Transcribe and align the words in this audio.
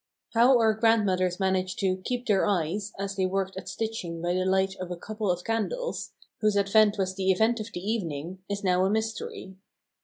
How 0.33 0.57
our 0.57 0.73
grandmothers 0.73 1.39
managed 1.39 1.77
to 1.81 1.97
"keep 1.97 2.25
their 2.25 2.43
eyes" 2.43 2.91
as 2.97 3.15
they 3.15 3.27
worked 3.27 3.55
at 3.55 3.69
stitching 3.69 4.19
by 4.19 4.33
the 4.33 4.45
light 4.45 4.75
of 4.79 4.89
a 4.89 4.95
couple 4.95 5.29
of 5.29 5.43
candles, 5.43 6.09
whose 6.39 6.57
advent 6.57 6.97
was 6.97 7.13
the 7.13 7.31
event 7.31 7.59
of 7.59 7.69
the 7.71 7.87
evening, 7.87 8.39
is 8.49 8.63
now 8.63 8.83
a 8.83 8.89
mystery. 8.89 9.57